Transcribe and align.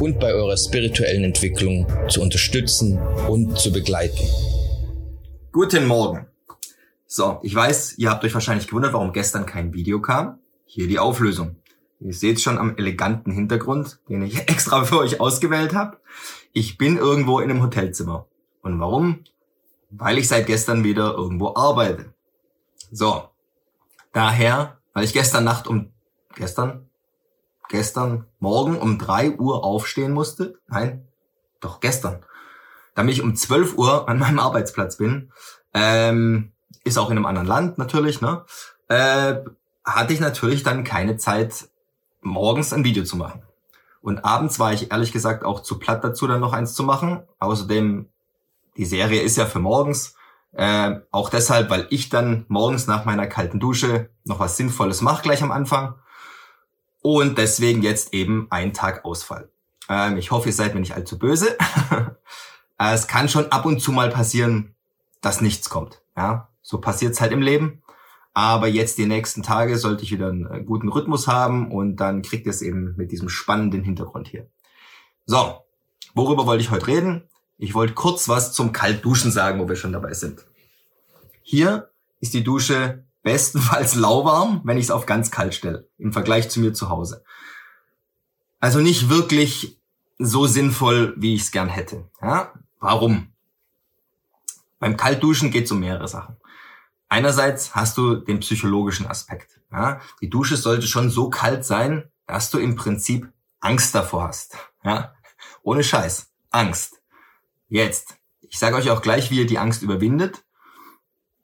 und 0.00 0.18
bei 0.18 0.32
eurer 0.32 0.56
spirituellen 0.56 1.24
Entwicklung 1.24 1.86
zu 2.08 2.22
unterstützen 2.22 2.98
und 3.28 3.58
zu 3.58 3.70
begleiten. 3.70 4.26
Guten 5.52 5.86
Morgen. 5.86 6.26
So, 7.06 7.38
ich 7.42 7.54
weiß, 7.54 7.98
ihr 7.98 8.10
habt 8.10 8.24
euch 8.24 8.32
wahrscheinlich 8.32 8.66
gewundert, 8.66 8.94
warum 8.94 9.12
gestern 9.12 9.44
kein 9.44 9.74
Video 9.74 10.00
kam. 10.00 10.38
Hier 10.64 10.88
die 10.88 10.98
Auflösung. 10.98 11.56
Ihr 12.00 12.14
seht 12.14 12.40
schon 12.40 12.56
am 12.56 12.76
eleganten 12.76 13.30
Hintergrund, 13.30 14.00
den 14.08 14.22
ich 14.22 14.38
extra 14.48 14.84
für 14.84 14.98
euch 14.98 15.20
ausgewählt 15.20 15.74
habe. 15.74 15.98
Ich 16.52 16.78
bin 16.78 16.96
irgendwo 16.96 17.40
in 17.40 17.50
einem 17.50 17.62
Hotelzimmer. 17.62 18.26
Und 18.62 18.80
warum? 18.80 19.24
Weil 19.90 20.18
ich 20.18 20.28
seit 20.28 20.46
gestern 20.46 20.82
wieder 20.82 21.12
irgendwo 21.12 21.54
arbeite. 21.54 22.14
So, 22.90 23.28
daher, 24.12 24.78
weil 24.94 25.04
ich 25.04 25.12
gestern 25.12 25.44
Nacht 25.44 25.66
um, 25.66 25.92
gestern? 26.36 26.89
Gestern 27.70 28.26
Morgen 28.40 28.76
um 28.76 28.98
drei 28.98 29.30
Uhr 29.30 29.64
aufstehen 29.64 30.12
musste. 30.12 30.58
Nein, 30.66 31.08
doch 31.60 31.80
gestern. 31.80 32.24
Damit 32.94 33.14
ich 33.14 33.22
um 33.22 33.34
12 33.34 33.78
Uhr 33.78 34.08
an 34.08 34.18
meinem 34.18 34.40
Arbeitsplatz 34.40 34.96
bin. 34.96 35.32
Ähm, 35.72 36.52
ist 36.84 36.98
auch 36.98 37.10
in 37.10 37.16
einem 37.16 37.26
anderen 37.26 37.46
Land 37.46 37.78
natürlich, 37.78 38.20
ne? 38.20 38.44
Äh, 38.88 39.36
hatte 39.84 40.12
ich 40.12 40.20
natürlich 40.20 40.62
dann 40.62 40.84
keine 40.84 41.16
Zeit, 41.16 41.68
morgens 42.20 42.72
ein 42.72 42.84
Video 42.84 43.04
zu 43.04 43.16
machen. 43.16 43.42
Und 44.02 44.24
abends 44.24 44.58
war 44.58 44.72
ich 44.72 44.90
ehrlich 44.90 45.12
gesagt 45.12 45.44
auch 45.44 45.60
zu 45.60 45.78
platt 45.78 46.02
dazu, 46.02 46.26
dann 46.26 46.40
noch 46.40 46.52
eins 46.52 46.74
zu 46.74 46.82
machen. 46.82 47.22
Außerdem, 47.38 48.08
die 48.76 48.84
Serie 48.84 49.22
ist 49.22 49.36
ja 49.36 49.46
für 49.46 49.60
morgens. 49.60 50.16
Äh, 50.52 50.96
auch 51.12 51.30
deshalb, 51.30 51.70
weil 51.70 51.86
ich 51.90 52.08
dann 52.08 52.44
morgens 52.48 52.88
nach 52.88 53.04
meiner 53.04 53.28
kalten 53.28 53.60
Dusche 53.60 54.10
noch 54.24 54.40
was 54.40 54.56
Sinnvolles 54.56 55.02
mache 55.02 55.22
gleich 55.22 55.42
am 55.42 55.52
Anfang. 55.52 55.94
Und 57.02 57.38
deswegen 57.38 57.82
jetzt 57.82 58.12
eben 58.12 58.46
ein 58.50 58.72
Tag 58.72 59.04
Ausfall. 59.04 59.48
Ähm, 59.88 60.16
ich 60.18 60.30
hoffe, 60.30 60.48
ihr 60.48 60.54
seid 60.54 60.74
mir 60.74 60.80
nicht 60.80 60.94
allzu 60.94 61.18
böse. 61.18 61.56
es 62.78 63.06
kann 63.06 63.28
schon 63.28 63.50
ab 63.52 63.64
und 63.64 63.80
zu 63.80 63.92
mal 63.92 64.10
passieren, 64.10 64.74
dass 65.20 65.40
nichts 65.40 65.70
kommt. 65.70 66.02
Ja, 66.16 66.48
so 66.62 66.78
passiert's 66.78 67.20
halt 67.20 67.32
im 67.32 67.42
Leben. 67.42 67.82
Aber 68.32 68.68
jetzt 68.68 68.98
die 68.98 69.06
nächsten 69.06 69.42
Tage 69.42 69.76
sollte 69.76 70.04
ich 70.04 70.12
wieder 70.12 70.28
einen 70.28 70.46
äh, 70.46 70.62
guten 70.62 70.88
Rhythmus 70.88 71.26
haben 71.26 71.72
und 71.72 71.96
dann 71.96 72.22
kriegt 72.22 72.46
ihr 72.46 72.50
es 72.50 72.62
eben 72.62 72.94
mit 72.96 73.10
diesem 73.10 73.28
spannenden 73.28 73.82
Hintergrund 73.82 74.28
hier. 74.28 74.46
So, 75.26 75.64
worüber 76.14 76.46
wollte 76.46 76.62
ich 76.62 76.70
heute 76.70 76.86
reden? 76.86 77.28
Ich 77.58 77.74
wollte 77.74 77.94
kurz 77.94 78.28
was 78.28 78.52
zum 78.52 78.72
Kaltduschen 78.72 79.32
sagen, 79.32 79.60
wo 79.60 79.68
wir 79.68 79.76
schon 79.76 79.92
dabei 79.92 80.14
sind. 80.14 80.46
Hier 81.42 81.90
ist 82.20 82.34
die 82.34 82.44
Dusche 82.44 83.04
bestenfalls 83.22 83.94
lauwarm, 83.94 84.60
wenn 84.64 84.78
ich 84.78 84.84
es 84.84 84.90
auf 84.90 85.06
ganz 85.06 85.30
kalt 85.30 85.54
stelle, 85.54 85.88
im 85.98 86.12
Vergleich 86.12 86.50
zu 86.50 86.60
mir 86.60 86.72
zu 86.72 86.88
Hause. 86.88 87.24
Also 88.60 88.80
nicht 88.80 89.08
wirklich 89.08 89.78
so 90.18 90.46
sinnvoll, 90.46 91.14
wie 91.16 91.34
ich 91.34 91.42
es 91.42 91.50
gern 91.50 91.68
hätte. 91.68 92.08
Ja? 92.20 92.52
Warum? 92.78 93.32
Beim 94.78 94.96
Kaltduschen 94.96 95.50
geht 95.50 95.64
es 95.64 95.72
um 95.72 95.80
mehrere 95.80 96.08
Sachen. 96.08 96.36
Einerseits 97.08 97.74
hast 97.74 97.96
du 97.98 98.16
den 98.16 98.40
psychologischen 98.40 99.06
Aspekt. 99.06 99.60
Ja? 99.72 100.00
Die 100.20 100.30
Dusche 100.30 100.56
sollte 100.56 100.86
schon 100.86 101.10
so 101.10 101.30
kalt 101.30 101.64
sein, 101.64 102.10
dass 102.26 102.50
du 102.50 102.58
im 102.58 102.76
Prinzip 102.76 103.30
Angst 103.60 103.94
davor 103.94 104.28
hast. 104.28 104.56
Ja? 104.84 105.14
Ohne 105.62 105.82
Scheiß. 105.82 106.30
Angst. 106.50 107.00
Jetzt. 107.68 108.16
Ich 108.40 108.58
sage 108.58 108.76
euch 108.76 108.90
auch 108.90 109.02
gleich, 109.02 109.30
wie 109.30 109.38
ihr 109.38 109.46
die 109.46 109.58
Angst 109.58 109.82
überwindet. 109.82 110.42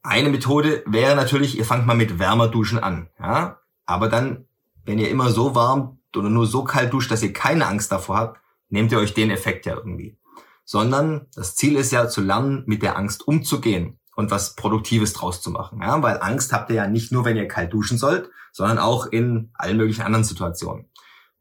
Eine 0.06 0.28
Methode 0.28 0.84
wäre 0.87 1.17
natürlich, 1.17 1.59
ihr 1.59 1.65
fangt 1.65 1.84
mal 1.84 1.97
mit 1.97 2.21
Wärmerduschen 2.21 2.78
an. 2.78 3.11
Ja? 3.19 3.59
Aber 3.87 4.09
dann, 4.09 4.47
wenn 4.84 5.00
ihr 5.00 5.11
immer 5.11 5.31
so 5.31 5.56
warm 5.56 5.99
oder 6.15 6.31
nur 6.31 6.47
so 6.47 6.62
kalt 6.62 6.93
duscht, 6.93 7.11
dass 7.11 7.25
ihr 7.25 7.33
keine 7.33 7.67
Angst 7.67 7.91
davor 7.91 8.16
habt, 8.16 8.41
nehmt 8.69 8.93
ihr 8.93 8.99
euch 8.99 9.15
den 9.15 9.33
Effekt 9.33 9.66
ja 9.66 9.75
irgendwie. 9.75 10.16
Sondern 10.65 11.27
das 11.34 11.56
Ziel 11.56 11.75
ist 11.75 11.91
ja 11.91 12.09
zu 12.09 12.21
lernen, 12.21 12.62
mit 12.66 12.83
der 12.83 12.97
Angst 12.97 13.27
umzugehen 13.27 13.99
und 14.15 14.31
was 14.31 14.55
Produktives 14.55 15.12
draus 15.12 15.43
zu 15.43 15.50
machen. 15.50 15.83
Ja? 15.83 16.00
Weil 16.05 16.22
Angst 16.22 16.53
habt 16.53 16.71
ihr 16.71 16.77
ja 16.77 16.87
nicht 16.87 17.11
nur, 17.11 17.25
wenn 17.25 17.37
ihr 17.37 17.49
kalt 17.49 17.72
duschen 17.72 17.99
sollt, 17.99 18.31
sondern 18.53 18.78
auch 18.78 19.06
in 19.06 19.50
allen 19.55 19.77
möglichen 19.77 20.03
anderen 20.03 20.25
Situationen. 20.25 20.89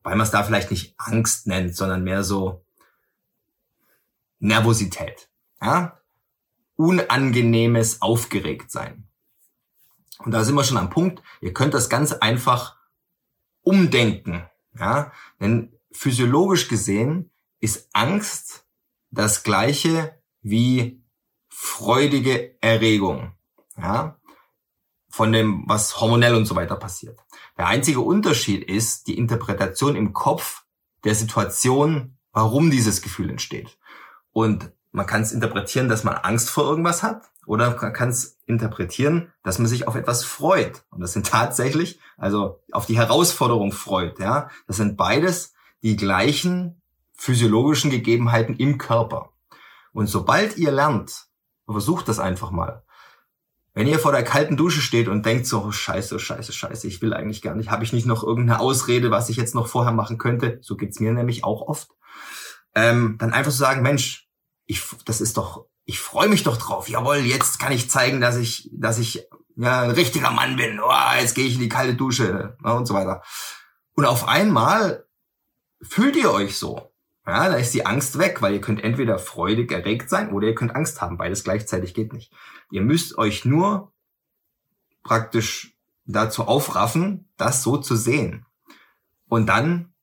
Weil 0.01 0.15
man 0.15 0.25
es 0.25 0.31
da 0.31 0.41
vielleicht 0.41 0.71
nicht 0.71 0.95
Angst 0.97 1.45
nennt, 1.45 1.75
sondern 1.75 2.03
mehr 2.03 2.23
so 2.23 2.65
Nervosität. 4.39 5.29
Ja? 5.61 5.99
Unangenehmes 6.75 8.01
Aufgeregtsein. 8.01 9.07
Und 10.19 10.31
da 10.31 10.43
sind 10.43 10.55
wir 10.55 10.63
schon 10.63 10.77
am 10.77 10.89
Punkt, 10.89 11.21
ihr 11.41 11.53
könnt 11.53 11.73
das 11.73 11.89
ganz 11.89 12.11
einfach 12.11 12.77
umdenken. 13.61 14.45
Ja? 14.77 15.11
Denn 15.39 15.73
physiologisch 15.91 16.67
gesehen 16.67 17.31
ist 17.59 17.89
Angst 17.93 18.65
das 19.11 19.43
gleiche 19.43 20.19
wie 20.41 21.01
freudige 21.49 22.61
Erregung. 22.61 23.33
Ja? 23.77 24.19
Von 25.09 25.31
dem, 25.31 25.63
was 25.67 25.99
hormonell 26.01 26.35
und 26.35 26.45
so 26.45 26.55
weiter 26.55 26.75
passiert. 26.75 27.19
Der 27.57 27.67
einzige 27.67 28.01
Unterschied 28.01 28.63
ist 28.63 29.07
die 29.07 29.17
Interpretation 29.17 29.95
im 29.95 30.13
Kopf 30.13 30.63
der 31.05 31.15
Situation, 31.15 32.17
warum 32.31 32.69
dieses 32.69 33.01
Gefühl 33.01 33.29
entsteht. 33.29 33.77
Und 34.33 34.71
man 34.95 35.05
kann 35.05 35.21
es 35.21 35.31
interpretieren, 35.31 35.89
dass 35.89 36.03
man 36.03 36.15
Angst 36.15 36.49
vor 36.49 36.63
irgendwas 36.63 37.03
hat 37.03 37.29
oder 37.45 37.75
man 37.79 37.93
kann 37.93 38.09
es 38.09 38.37
interpretieren, 38.45 39.31
dass 39.43 39.59
man 39.59 39.67
sich 39.67 39.87
auf 39.87 39.95
etwas 39.95 40.23
freut. 40.23 40.83
Und 40.89 41.01
das 41.01 41.13
sind 41.13 41.27
tatsächlich, 41.31 41.99
also 42.17 42.61
auf 42.71 42.85
die 42.85 42.97
Herausforderung 42.97 43.71
freut. 43.71 44.19
Ja, 44.19 44.49
das 44.67 44.77
sind 44.77 44.97
beides 44.97 45.53
die 45.83 45.97
gleichen 45.97 46.81
physiologischen 47.13 47.91
Gegebenheiten 47.91 48.55
im 48.55 48.77
Körper. 48.77 49.31
Und 49.91 50.07
sobald 50.07 50.57
ihr 50.57 50.71
lernt, 50.71 51.27
versucht 51.69 52.07
das 52.07 52.19
einfach 52.19 52.51
mal. 52.51 52.83
Wenn 53.73 53.87
ihr 53.87 53.99
vor 53.99 54.13
der 54.13 54.23
kalten 54.23 54.55
Dusche 54.55 54.79
steht 54.79 55.09
und 55.09 55.25
denkt 55.25 55.45
so, 55.45 55.61
oh, 55.61 55.71
scheiße, 55.71 56.17
scheiße, 56.17 56.53
scheiße, 56.53 56.87
ich 56.87 57.01
will 57.01 57.13
eigentlich 57.13 57.41
gar 57.41 57.55
nicht, 57.55 57.69
habe 57.69 57.83
ich 57.83 57.91
nicht 57.91 58.05
noch 58.05 58.23
irgendeine 58.23 58.61
Ausrede, 58.61 59.11
was 59.11 59.29
ich 59.29 59.35
jetzt 59.35 59.55
noch 59.55 59.67
vorher 59.67 59.91
machen 59.91 60.17
könnte, 60.17 60.59
so 60.61 60.77
geht's 60.77 61.01
mir 61.01 61.11
nämlich 61.11 61.43
auch 61.43 61.61
oft, 61.61 61.89
ähm, 62.73 63.17
dann 63.19 63.33
einfach 63.33 63.51
so 63.51 63.57
sagen, 63.57 63.81
Mensch, 63.81 64.24
ich, 64.65 64.83
das 65.05 65.21
ist 65.21 65.37
doch, 65.37 65.65
ich 65.85 65.99
freue 65.99 66.27
mich 66.27 66.43
doch 66.43 66.57
drauf. 66.57 66.89
Jawohl, 66.89 67.17
jetzt 67.17 67.59
kann 67.59 67.71
ich 67.71 67.89
zeigen, 67.89 68.21
dass 68.21 68.35
ich, 68.37 68.69
dass 68.73 68.97
ich 68.97 69.27
ja, 69.55 69.81
ein 69.81 69.91
richtiger 69.91 70.31
Mann 70.31 70.55
bin. 70.55 70.79
Oh, 70.79 70.91
jetzt 71.19 71.35
gehe 71.35 71.45
ich 71.45 71.55
in 71.55 71.61
die 71.61 71.69
kalte 71.69 71.95
Dusche 71.95 72.57
ne, 72.61 72.73
und 72.73 72.85
so 72.85 72.93
weiter. 72.93 73.23
Und 73.93 74.05
auf 74.05 74.27
einmal 74.27 75.05
fühlt 75.81 76.15
ihr 76.15 76.31
euch 76.31 76.57
so. 76.57 76.91
Ja, 77.27 77.49
da 77.49 77.55
ist 77.55 77.73
die 77.73 77.85
Angst 77.85 78.19
weg, 78.19 78.41
weil 78.41 78.53
ihr 78.53 78.61
könnt 78.61 78.83
entweder 78.83 79.17
freudig 79.17 79.71
erregt 79.71 80.09
sein 80.09 80.31
oder 80.31 80.47
ihr 80.47 80.55
könnt 80.55 80.75
Angst 80.75 81.01
haben. 81.01 81.17
Beides 81.17 81.43
gleichzeitig 81.43 81.93
geht 81.93 82.13
nicht. 82.13 82.31
Ihr 82.69 82.81
müsst 82.81 83.17
euch 83.17 83.45
nur 83.45 83.91
praktisch 85.01 85.75
dazu 86.05 86.43
aufraffen, 86.43 87.29
das 87.37 87.63
so 87.63 87.77
zu 87.77 87.95
sehen. 87.95 88.45
Und 89.27 89.47
dann 89.47 89.93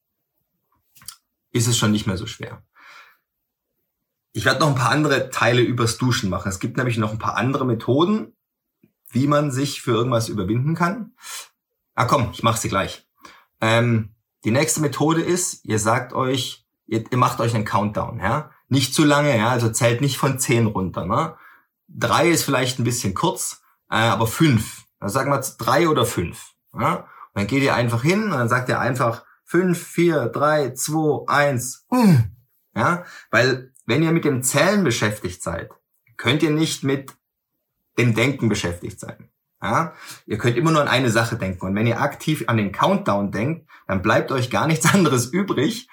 ist 1.53 1.69
es 1.69 1.79
schon 1.79 1.93
nicht 1.93 2.07
mehr 2.07 2.17
so 2.17 2.27
schwer. 2.27 2.65
Ich 4.33 4.45
werde 4.45 4.61
noch 4.61 4.69
ein 4.69 4.75
paar 4.75 4.91
andere 4.91 5.31
Teile 5.31 5.61
übers 5.61 5.99
Duschen 5.99 6.31
machen. 6.31 6.49
Es 6.49 6.59
gibt 6.59 6.77
nämlich 6.77 6.97
noch 6.97 7.13
ein 7.13 7.19
paar 7.19 7.37
andere 7.37 7.67
Methoden, 7.67 8.35
wie 9.11 9.27
man 9.27 9.51
sich 9.51 9.83
für 9.83 9.93
irgendwas 9.93 10.29
überwinden 10.29 10.75
kann. 10.75 11.13
Ah 11.95 12.07
komm, 12.07 12.31
ich 12.33 12.43
mache 12.43 12.59
sie 12.59 12.69
gleich. 12.69 13.07
Ähm, 13.61 14.15
die 14.45 14.51
nächste 14.51 14.81
Methode 14.81 15.21
ist, 15.21 15.65
ihr 15.65 15.79
sagt 15.79 16.15
euch, 16.15 16.67
ihr, 16.87 17.05
ihr, 17.11 17.19
macht 17.19 17.41
euch 17.41 17.55
einen 17.55 17.67
Countdown, 17.67 18.19
ja. 18.21 18.51
Nicht 18.69 18.95
zu 18.95 19.05
lange, 19.05 19.37
ja, 19.37 19.51
also 19.51 19.69
zählt 19.71 20.01
nicht 20.01 20.17
von 20.17 20.39
zehn 20.39 20.67
runter, 20.67 21.05
ne. 21.05 21.37
Drei 21.89 22.31
ist 22.31 22.43
vielleicht 22.43 22.79
ein 22.79 22.85
bisschen 22.85 23.13
kurz, 23.13 23.63
äh, 23.91 23.97
aber 23.97 24.27
fünf. 24.27 24.85
Dann 24.99 25.11
sagen 25.11 25.31
wir 25.31 25.41
drei 25.59 25.89
oder 25.89 26.07
fünf. 26.07 26.53
Ja? 26.73 26.95
Und 26.95 27.07
dann 27.35 27.47
geht 27.47 27.63
ihr 27.63 27.75
einfach 27.75 28.03
hin 28.03 28.25
und 28.25 28.31
dann 28.31 28.49
sagt 28.49 28.69
ihr 28.71 28.81
einfach 28.81 29.25
fünf, 29.45 29.87
vier, 29.87 30.27
drei, 30.27 30.71
zwei, 30.71 31.25
eins. 31.27 31.87
Ja, 32.75 33.05
weil 33.31 33.73
wenn 33.87 34.03
ihr 34.03 34.13
mit 34.13 34.25
dem 34.25 34.43
Zählen 34.43 34.85
beschäftigt 34.85 35.43
seid, 35.43 35.71
könnt 36.17 36.43
ihr 36.43 36.51
nicht 36.51 36.85
mit 36.85 37.15
dem 37.99 38.15
Denken 38.15 38.49
beschäftigt 38.49 38.99
sein. 38.99 39.29
Ja? 39.63 39.95
Ihr 40.27 40.39
könnt 40.39 40.57
immer 40.57 40.71
nur 40.71 40.83
an 40.83 40.89
eine 40.89 41.11
Sache 41.11 41.37
denken. 41.37 41.67
Und 41.67 41.75
wenn 41.75 41.87
ihr 41.87 42.01
aktiv 42.01 42.45
an 42.47 42.57
den 42.57 42.73
Countdown 42.73 43.31
denkt, 43.31 43.69
dann 43.87 44.03
bleibt 44.03 44.33
euch 44.33 44.51
gar 44.51 44.67
nichts 44.67 44.87
anderes 44.95 45.27
übrig, 45.27 45.89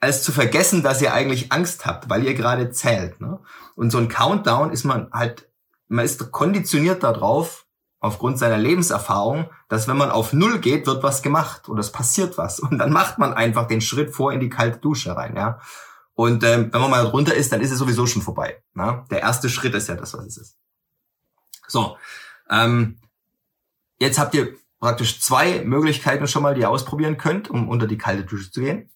als 0.00 0.22
zu 0.22 0.32
vergessen, 0.32 0.82
dass 0.82 1.02
ihr 1.02 1.12
eigentlich 1.12 1.52
Angst 1.52 1.84
habt, 1.84 2.08
weil 2.08 2.24
ihr 2.24 2.34
gerade 2.34 2.70
zählt. 2.70 3.20
Ne? 3.20 3.38
Und 3.76 3.90
so 3.90 3.98
ein 3.98 4.08
Countdown 4.08 4.72
ist 4.72 4.84
man 4.84 5.10
halt, 5.12 5.50
man 5.88 6.04
ist 6.04 6.30
konditioniert 6.30 7.02
darauf, 7.02 7.66
aufgrund 8.00 8.38
seiner 8.38 8.58
Lebenserfahrung, 8.58 9.50
dass 9.68 9.86
wenn 9.86 9.96
man 9.96 10.10
auf 10.10 10.32
Null 10.32 10.58
geht, 10.58 10.86
wird 10.86 11.02
was 11.02 11.22
gemacht 11.22 11.68
oder 11.68 11.80
es 11.80 11.92
passiert 11.92 12.38
was. 12.38 12.58
Und 12.60 12.78
dann 12.78 12.92
macht 12.92 13.18
man 13.18 13.32
einfach 13.32 13.68
den 13.68 13.80
Schritt 13.80 14.14
vor 14.14 14.32
in 14.32 14.40
die 14.40 14.48
kalte 14.48 14.78
Dusche 14.78 15.16
rein. 15.16 15.36
ja. 15.36 15.60
Und 16.14 16.42
ähm, 16.44 16.70
wenn 16.72 16.80
man 16.80 16.90
mal 16.90 17.04
drunter 17.04 17.34
ist, 17.34 17.52
dann 17.52 17.62
ist 17.62 17.70
es 17.70 17.78
sowieso 17.78 18.06
schon 18.06 18.20
vorbei. 18.20 18.62
Ne? 18.74 19.04
Der 19.10 19.20
erste 19.20 19.48
Schritt 19.48 19.74
ist 19.74 19.88
ja 19.88 19.94
das, 19.94 20.12
was 20.12 20.26
es 20.26 20.36
ist. 20.36 20.58
So, 21.66 21.96
ähm, 22.50 22.98
jetzt 23.98 24.18
habt 24.18 24.34
ihr 24.34 24.54
praktisch 24.80 25.20
zwei 25.20 25.62
Möglichkeiten 25.64 26.26
schon 26.26 26.42
mal, 26.42 26.54
die 26.54 26.62
ihr 26.62 26.70
ausprobieren 26.70 27.16
könnt, 27.16 27.48
um 27.48 27.68
unter 27.68 27.86
die 27.86 27.96
kalte 27.96 28.24
Dusche 28.24 28.50
zu 28.50 28.60
gehen 28.60 28.90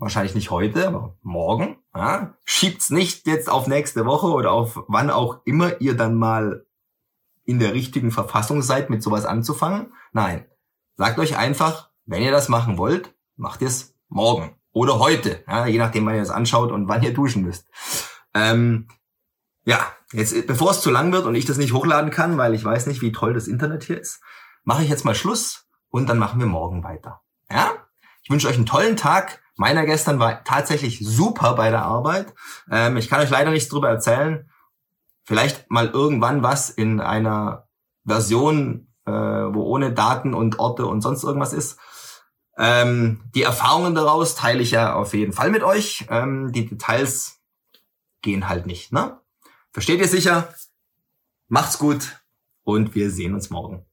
wahrscheinlich 0.00 0.34
nicht 0.34 0.50
heute, 0.50 0.88
aber 0.88 1.16
morgen. 1.22 1.76
Ja? 1.94 2.34
Schiebt's 2.44 2.90
nicht 2.90 3.26
jetzt 3.26 3.48
auf 3.48 3.66
nächste 3.66 4.06
Woche 4.06 4.26
oder 4.28 4.50
auf 4.50 4.82
wann 4.88 5.10
auch 5.10 5.40
immer 5.44 5.80
ihr 5.80 5.96
dann 5.96 6.16
mal 6.16 6.64
in 7.50 7.58
der 7.58 7.74
richtigen 7.74 8.12
Verfassung 8.12 8.62
seid, 8.62 8.90
mit 8.90 9.02
sowas 9.02 9.24
anzufangen. 9.24 9.92
Nein, 10.12 10.46
sagt 10.96 11.18
euch 11.18 11.36
einfach, 11.36 11.90
wenn 12.06 12.22
ihr 12.22 12.30
das 12.30 12.48
machen 12.48 12.78
wollt, 12.78 13.14
macht 13.36 13.60
ihr 13.60 13.68
es 13.68 13.94
morgen 14.08 14.56
oder 14.72 15.00
heute, 15.00 15.42
ja, 15.48 15.66
je 15.66 15.78
nachdem, 15.78 16.06
wann 16.06 16.14
ihr 16.14 16.22
es 16.22 16.30
anschaut 16.30 16.70
und 16.70 16.88
wann 16.88 17.02
ihr 17.02 17.12
duschen 17.12 17.42
müsst. 17.42 17.66
Ähm, 18.34 18.86
ja, 19.64 19.80
jetzt 20.12 20.46
bevor 20.46 20.70
es 20.70 20.80
zu 20.80 20.90
lang 20.90 21.12
wird 21.12 21.26
und 21.26 21.34
ich 21.34 21.44
das 21.44 21.58
nicht 21.58 21.72
hochladen 21.72 22.10
kann, 22.10 22.38
weil 22.38 22.54
ich 22.54 22.64
weiß 22.64 22.86
nicht, 22.86 23.02
wie 23.02 23.12
toll 23.12 23.34
das 23.34 23.48
Internet 23.48 23.82
hier 23.84 24.00
ist, 24.00 24.20
mache 24.62 24.84
ich 24.84 24.88
jetzt 24.88 25.04
mal 25.04 25.14
Schluss 25.14 25.66
und 25.88 26.08
dann 26.08 26.18
machen 26.18 26.38
wir 26.38 26.46
morgen 26.46 26.84
weiter. 26.84 27.20
Ja? 27.50 27.72
Ich 28.22 28.30
wünsche 28.30 28.48
euch 28.48 28.56
einen 28.56 28.66
tollen 28.66 28.96
Tag. 28.96 29.42
Meiner 29.56 29.84
gestern 29.84 30.18
war 30.20 30.44
tatsächlich 30.44 31.00
super 31.00 31.54
bei 31.54 31.70
der 31.70 31.82
Arbeit. 31.82 32.32
Ähm, 32.70 32.96
ich 32.96 33.08
kann 33.08 33.20
euch 33.20 33.30
leider 33.30 33.50
nichts 33.50 33.68
drüber 33.68 33.88
erzählen. 33.88 34.49
Vielleicht 35.30 35.70
mal 35.70 35.86
irgendwann 35.86 36.42
was 36.42 36.70
in 36.70 36.98
einer 36.98 37.68
Version, 38.04 38.88
äh, 39.06 39.12
wo 39.12 39.62
ohne 39.62 39.92
Daten 39.92 40.34
und 40.34 40.58
Orte 40.58 40.86
und 40.86 41.02
sonst 41.02 41.22
irgendwas 41.22 41.52
ist. 41.52 41.78
Ähm, 42.58 43.22
die 43.32 43.44
Erfahrungen 43.44 43.94
daraus 43.94 44.34
teile 44.34 44.60
ich 44.60 44.72
ja 44.72 44.92
auf 44.92 45.14
jeden 45.14 45.32
Fall 45.32 45.50
mit 45.50 45.62
euch. 45.62 46.04
Ähm, 46.10 46.50
die 46.50 46.66
Details 46.66 47.40
gehen 48.22 48.48
halt 48.48 48.66
nicht. 48.66 48.90
Ne? 48.90 49.20
Versteht 49.72 50.00
ihr 50.00 50.08
sicher? 50.08 50.52
Macht's 51.46 51.78
gut 51.78 52.20
und 52.64 52.96
wir 52.96 53.08
sehen 53.12 53.32
uns 53.32 53.50
morgen. 53.50 53.86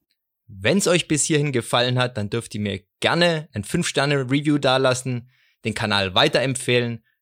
Wenn 0.48 0.80
es 0.80 0.88
euch 0.88 1.08
bis 1.08 1.26
hierhin 1.26 1.52
gefallen 1.52 2.00
hat, 2.00 2.18
dann 2.18 2.32
dürft 2.32 2.56
ihr 2.56 2.62
mir 2.62 2.82
gerne 3.00 3.48
ein 3.54 3.64
5-Sterne-Review 3.64 4.58
dalassen 4.58 5.30
den 5.66 5.76
Kanal 5.76 6.16
weiterempfehlen. 6.16 7.04